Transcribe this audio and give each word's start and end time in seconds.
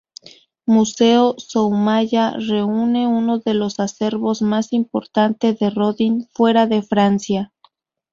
Museo 0.65 1.35
Soumaya 1.37 2.31
reúne 2.31 3.05
uno 3.05 3.37
de 3.37 3.53
los 3.53 3.79
acervos 3.79 4.41
más 4.41 4.73
importante 4.73 5.53
de 5.53 5.69
Rodin 5.69 6.27
fuera 6.33 6.65
de 6.65 6.81
Francia. 6.81 7.53